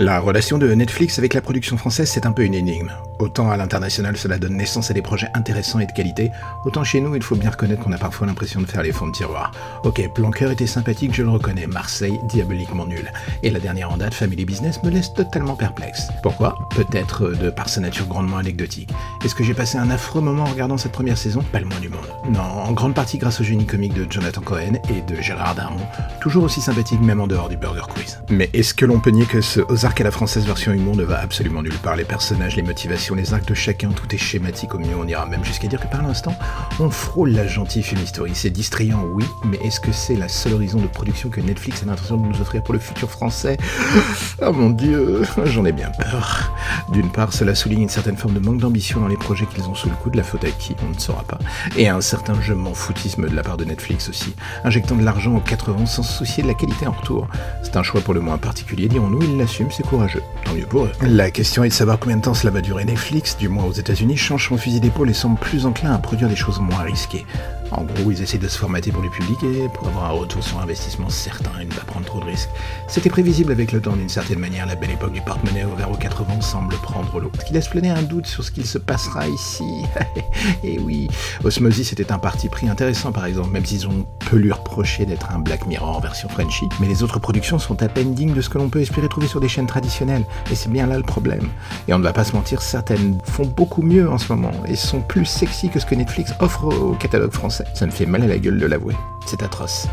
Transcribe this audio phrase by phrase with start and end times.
[0.00, 2.92] La relation de Netflix avec la production française, c'est un peu une énigme.
[3.18, 6.30] Autant à l'international, cela donne naissance à des projets intéressants et de qualité,
[6.64, 9.08] autant chez nous, il faut bien reconnaître qu'on a parfois l'impression de faire les fonds
[9.08, 9.50] de tiroir.
[9.82, 13.10] Ok, Planqueur était sympathique, je le reconnais, Marseille, diaboliquement nul.
[13.42, 16.06] Et la dernière en date, Family Business, me laisse totalement perplexe.
[16.22, 16.56] Pourquoi?
[16.76, 18.90] Peut-être de par sa nature grandement anecdotique.
[19.24, 21.42] Est-ce que j'ai passé un affreux moment en regardant cette première saison?
[21.50, 22.06] Pas le moins du monde.
[22.30, 25.84] Non, en grande partie grâce au génie comique de Jonathan Cohen et de Gérard Darmon,
[26.20, 28.20] toujours aussi sympathique même en dehors du Burger Quiz.
[28.30, 29.60] Mais est-ce que l'on peut nier que ce
[29.96, 33.34] à la française version humour ne va absolument nulle part Les personnages, les motivations, les
[33.34, 36.02] actes de chacun, tout est schématique au mieux, on ira même jusqu'à dire que par
[36.02, 36.34] l'instant,
[36.78, 38.30] on frôle la gentille fumisterie.
[38.34, 41.86] C'est distrayant, oui, mais est-ce que c'est la seule horizon de production que Netflix a
[41.86, 43.56] l'intention de nous offrir pour le futur français?
[44.40, 46.52] Oh mon dieu, j'en ai bien peur.
[46.92, 49.74] D'une part, cela souligne une certaine forme de manque d'ambition dans les projets qu'ils ont
[49.74, 51.38] sous le coup, de la faute à qui, on ne saura pas.
[51.76, 54.34] Et un certain je m'en foutisme de la part de Netflix aussi,
[54.64, 57.26] injectant de l'argent aux 80 sans se soucier de la qualité en retour.
[57.62, 60.22] C'est un choix pour le moins particulier, dirons-nous, ils l'assument, c'est courageux.
[60.44, 60.92] Tant mieux pour eux.
[61.02, 62.84] La question est de savoir combien de temps cela va durer.
[62.84, 66.28] Netflix, du moins aux États-Unis, change son fusil d'épaule et semble plus enclin à produire
[66.28, 67.24] des choses moins risquées.
[67.70, 70.42] En gros, ils essaient de se formater pour le public et pour avoir un retour
[70.42, 72.48] sur investissement certain et ne pas prendre trop de risques.
[72.86, 75.96] C'était prévisible avec le temps d'une certaine manière, la belle époque du porte-monnaie ouvert aux
[75.96, 77.30] 80 semble prendre l'eau.
[77.38, 79.84] Ce qui laisse planer un doute sur ce qu'il se passera ici.
[80.64, 81.08] et oui,
[81.44, 85.30] Osmosis était un parti pris intéressant par exemple, même s'ils ont peu lui reprocher d'être
[85.30, 86.68] un Black Mirror en version Frenchy.
[86.80, 89.26] Mais les autres productions sont à peine dignes de ce que l'on peut espérer trouver
[89.26, 90.24] sur des chaînes traditionnelles.
[90.50, 91.48] Et c'est bien là le problème.
[91.86, 94.76] Et on ne va pas se mentir, certaines font beaucoup mieux en ce moment et
[94.76, 97.64] sont plus sexy que ce que Netflix offre au catalogue français.
[97.74, 98.94] Ça me fait mal à la gueule de l'avouer.
[99.28, 99.88] C'est atroce.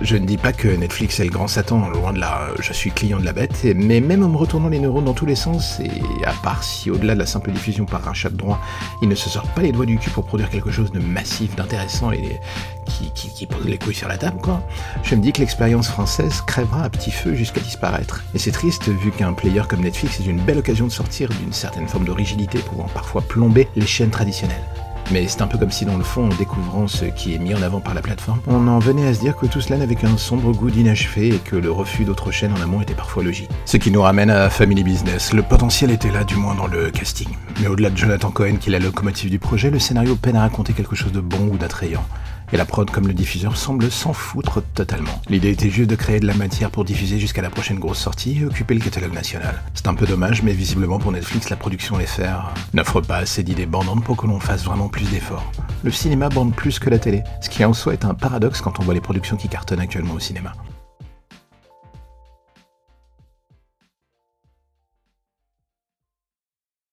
[0.00, 2.90] Je ne dis pas que Netflix est le grand Satan, loin de là, je suis
[2.90, 5.78] client de la bête, mais même en me retournant les neurones dans tous les sens,
[5.80, 8.58] et à part si au-delà de la simple diffusion par rachat de droit,
[9.02, 11.54] ils ne se sortent pas les doigts du cul pour produire quelque chose de massif,
[11.54, 12.40] d'intéressant et
[12.86, 14.62] qui, qui, pose les couilles sur la table, quoi,
[15.02, 18.24] je me dis que l'expérience française crèvera à petit feu jusqu'à disparaître.
[18.34, 21.52] Et c'est triste vu qu'un player comme Netflix est une belle occasion de sortir d'une
[21.52, 24.64] certaine forme de rigidité pouvant parfois plomber les chaînes traditionnelles.
[25.10, 27.54] Mais c'est un peu comme si dans le fond, en découvrant ce qui est mis
[27.54, 29.94] en avant par la plateforme, on en venait à se dire que tout cela n'avait
[29.94, 33.48] qu'un sombre goût d'inachevé et que le refus d'autres chaînes en amont était parfois logique.
[33.64, 35.32] Ce qui nous ramène à Family Business.
[35.32, 37.28] Le potentiel était là, du moins dans le casting.
[37.60, 40.40] Mais au-delà de Jonathan Cohen qui est la locomotive du projet, le scénario peine à
[40.40, 42.04] raconter quelque chose de bon ou d'attrayant
[42.52, 45.20] et la prod comme le diffuseur semble s'en foutre totalement.
[45.28, 48.38] L'idée était juste de créer de la matière pour diffuser jusqu'à la prochaine grosse sortie
[48.40, 49.62] et occuper le catalogue national.
[49.74, 53.66] C'est un peu dommage, mais visiblement pour Netflix, la production FR n'offre pas assez d'idées
[53.66, 55.50] bandantes pour que l'on fasse vraiment plus d'efforts.
[55.84, 58.80] Le cinéma bande plus que la télé, ce qui en soi est un paradoxe quand
[58.80, 60.52] on voit les productions qui cartonnent actuellement au cinéma.